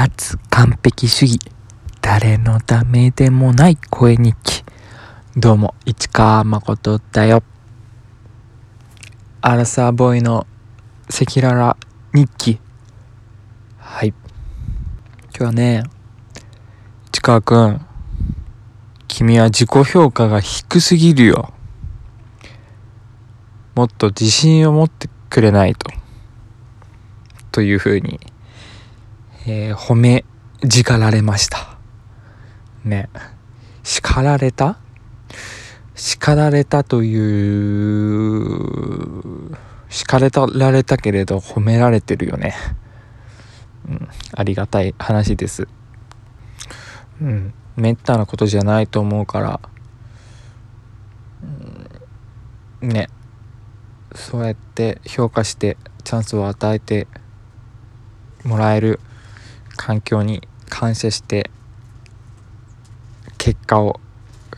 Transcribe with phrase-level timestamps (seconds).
[0.00, 1.38] 脱完璧主義。
[2.00, 4.64] 誰のためでもない声日記。
[5.36, 7.42] どうも市川誠だよ。
[9.42, 10.46] アラサーボーイの
[11.10, 11.76] 赤裸々
[12.14, 12.60] 日記。
[13.76, 14.08] はい。
[14.08, 14.16] 今
[15.32, 15.82] 日はね
[17.12, 17.86] 市川くん
[19.06, 21.52] 君は自己評価が低すぎるよ。
[23.74, 25.90] もっと自信を持ってくれないと。
[27.52, 28.18] というふうに
[29.46, 30.24] えー、褒め
[30.68, 31.78] 叱られました。
[32.84, 33.08] ね。
[33.82, 34.78] 叱られた？
[35.94, 39.56] 叱られたという
[39.88, 42.54] 叱れたられたけれど褒められてるよね。
[43.88, 44.08] うん。
[44.34, 45.68] ありがたい話です。
[47.20, 47.54] うん。
[47.76, 49.60] めったなことじゃないと思うから、
[52.82, 53.08] うん、ね。
[54.14, 57.06] そうやって評価してチャンスを与えて
[58.44, 59.00] もらえる。
[59.82, 61.50] 環境に感謝して
[63.38, 63.98] 結果を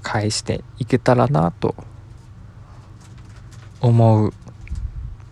[0.00, 1.74] 返していけたらなと
[3.82, 4.32] 思う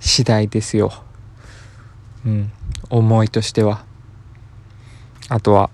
[0.00, 0.92] 次第ですよ。
[2.24, 2.52] うん、
[2.90, 3.84] 思いとしては。
[5.28, 5.70] あとは、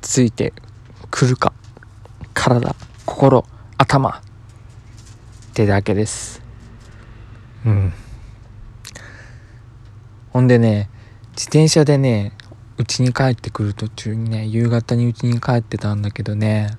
[0.00, 0.52] ついて
[1.12, 1.52] くるか、
[2.34, 2.74] 体、
[3.06, 3.44] 心、
[3.76, 4.20] 頭っ
[5.54, 6.42] てだけです。
[7.64, 7.92] うん。
[10.30, 10.90] ほんでね
[11.30, 12.32] 自転車でね
[12.76, 16.70] 家に帰ってくる途中にね夕方に家に帰ってたんだけどね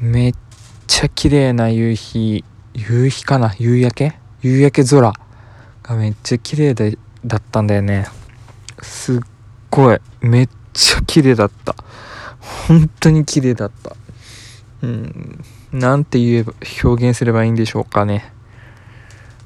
[0.00, 0.34] めっ
[0.86, 4.18] ちゃ綺麗な夕日夕日かな夕焼け？
[4.42, 5.12] 夕焼け空
[5.82, 8.06] がめっちゃ綺麗でだったんだよね。
[8.82, 9.20] すっ
[9.70, 11.74] ごいめっちゃ綺麗だった。
[12.68, 13.96] 本当に綺麗だった。
[14.82, 16.52] うんなんて言えば
[16.84, 18.30] 表現すればいいんでしょうかね。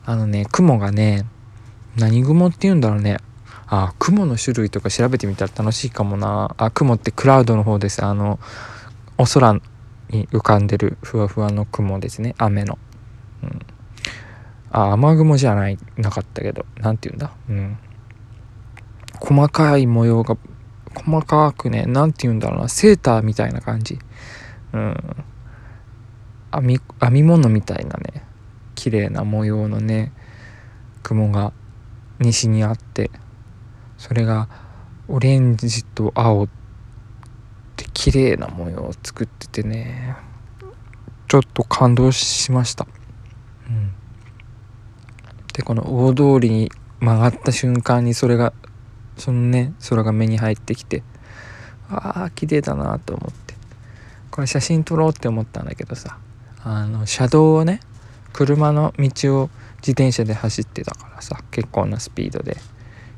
[0.05, 1.25] あのね雲がね
[1.97, 3.19] 何雲って言うんだろうね。
[3.67, 6.55] あ雲の種類とか調べてみたら楽しいかもな。
[6.59, 8.05] あ雲ってクラウドの方です。
[8.05, 8.39] あの
[9.17, 9.53] お空
[10.09, 12.35] に浮かんでるふわふわの雲ですね。
[12.39, 12.79] 雨の、
[13.45, 13.61] うん、
[14.73, 16.67] あ雨雲じゃないなかったけど。
[16.81, 17.33] 何て言うんだ？
[17.49, 17.79] うん。
[19.21, 20.37] 細かい模様が
[20.95, 22.69] 細かくね何て言うんだろうな。
[22.69, 23.99] セーターみたいな感じ。
[24.73, 25.17] うん。
[26.53, 28.25] 編み編み物みたいなね。
[28.75, 30.13] 綺麗な模様のね
[31.05, 31.53] 雲が
[32.21, 33.11] 西にあって
[33.99, 34.49] それが
[35.09, 36.49] オレンジと青っ
[37.77, 40.17] て綺麗な模様を作っててね
[41.29, 42.87] ちょっと感動しました、
[43.69, 43.93] うん、
[45.53, 46.71] でこの大通りに
[47.01, 48.53] 曲がった瞬間にそれが
[49.17, 51.03] そのね空が目に入ってきて
[51.89, 53.51] ああ綺麗だなと思って。
[54.31, 56.19] これ写真撮ろうって思ったんだけどさ
[56.63, 57.81] あの車道をね
[58.33, 62.57] 車の道を自転車で走ってたからさ結構なスピードで。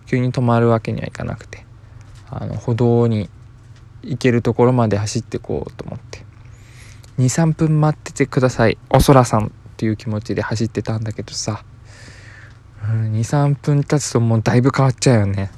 [0.06, 1.64] 急に止まるわけにはいかなくて。
[2.28, 3.30] あの歩道に
[4.02, 6.24] 行けるところまで走ってこうと思って。
[7.18, 11.64] 23分待っててくださいおそらさんっていう気持ちで走ってたんだけどさ、
[12.82, 15.50] 23分経つともうだいぶ変わっちゃうよね。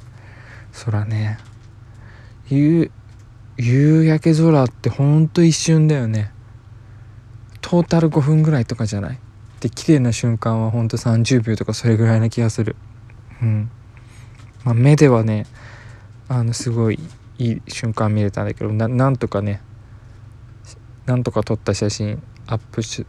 [0.71, 1.37] そらね。
[2.49, 2.91] 夕
[3.57, 6.31] 夕焼け空ってほんと一瞬だよね。
[7.61, 9.19] トータル5分ぐらいとかじゃない？
[9.65, 12.75] で綺麗な瞬間はほんと30秒とかそれぐらいな気がする。
[13.41, 13.71] うん。
[14.63, 15.47] まあ、目ではね
[16.27, 16.99] あのすごい
[17.39, 19.63] いい瞬間見れたんだけどななんとかね
[21.07, 23.07] なんとか撮った写真アップし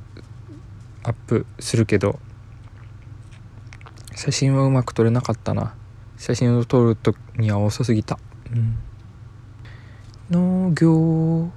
[1.03, 2.19] アップするけど
[4.15, 5.75] 写真はうまく撮れなかったな。
[6.17, 8.19] 写真を撮るとには遅すぎた、
[8.51, 8.79] うん、
[10.31, 11.51] 農業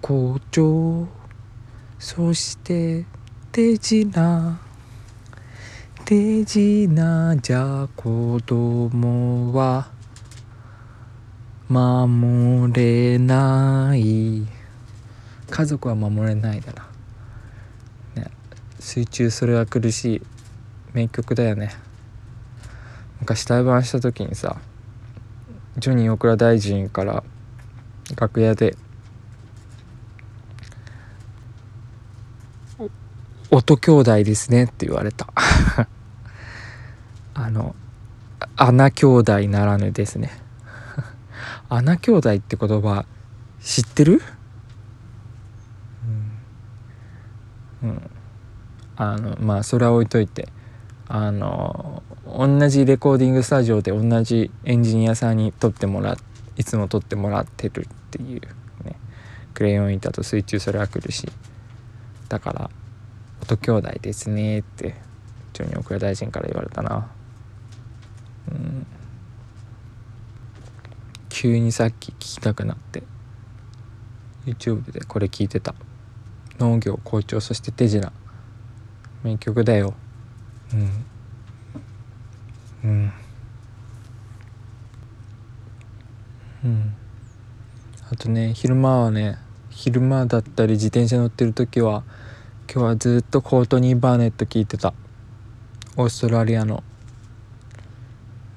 [0.00, 1.08] 校長
[1.98, 3.04] そして
[3.54, 4.58] 手品。
[6.04, 7.36] 手品。
[7.40, 9.86] じゃ子供は
[11.68, 14.44] 守れない。
[15.48, 16.88] 家族は守れないだな、
[18.24, 18.30] ね、
[18.80, 20.22] 水中それは苦しい。
[20.92, 21.76] 名曲だよね。
[23.20, 24.56] 昔対バンした時にさ
[25.78, 27.22] ジョニー大倉大臣から
[28.16, 28.76] 楽屋で
[33.54, 35.28] 音兄弟ですねって言われた。
[37.34, 37.76] あの
[38.56, 40.30] 穴兄弟ならぬですね
[41.70, 43.06] 穴兄弟って言葉
[43.60, 44.20] 知ってる？
[47.82, 48.10] うん、うん、
[48.96, 50.48] あのまあそれは置いといて
[51.06, 56.16] あの同じレコーディングスタジオで同じエンジニアさんに撮ってもら
[56.56, 58.40] いつも撮ってもらってるっていう
[58.84, 58.96] ね。
[59.54, 61.30] クレヨン板と水中それは来るし。
[62.28, 62.70] だから
[63.44, 64.94] 音兄弟ですねって
[65.52, 67.10] ジョニー大臣から言われたな。
[68.50, 68.86] うん。
[71.28, 73.02] 急にさっき聞きたくなって
[74.46, 75.74] YouTube でこれ聞いてた。
[76.58, 78.10] 農業校長そして手品。
[79.22, 79.92] 名曲だよ。
[80.72, 81.04] うん。
[82.90, 83.12] うん。
[86.64, 86.94] うん。
[88.10, 89.38] あとね昼間はね
[89.68, 92.04] 昼間だったり自転車乗ってる時は
[92.72, 94.94] 今日はずっとコートニー・バーネット聞いてた。
[95.96, 96.82] オーストラリアの。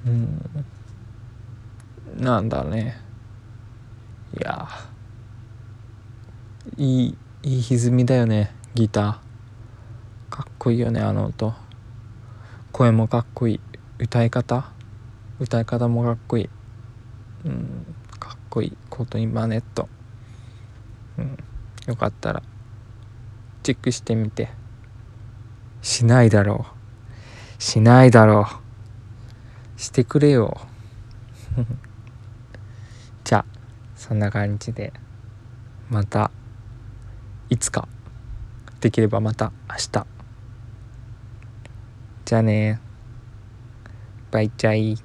[0.06, 0.42] うん。
[2.18, 3.00] なんだね。
[4.36, 4.68] いや。
[6.78, 8.56] いいいい歪みだよね。
[8.74, 10.36] ギター。
[10.36, 11.54] かっこいいよねあの音。
[12.72, 13.60] 声もかっこいい。
[14.00, 14.72] 歌い方。
[15.40, 16.50] 歌い方もかっこいい。
[17.46, 17.96] うん。
[18.20, 18.78] かっこいい。
[18.90, 19.88] コートニー・バーネット。
[21.20, 21.38] うん。
[21.86, 22.42] よかったら。
[23.68, 24.48] チェックしてみて。
[25.82, 26.66] しないだろ
[27.60, 27.62] う。
[27.62, 28.48] しないだろ
[29.78, 29.82] う。
[29.82, 30.58] してくれよ。
[33.26, 33.46] じゃあ
[33.94, 34.94] そんな感じで
[35.90, 36.32] また
[37.50, 37.90] いつか
[38.80, 40.08] できればまた明日。
[42.24, 42.80] じゃあね。
[44.32, 44.98] バイチャイ。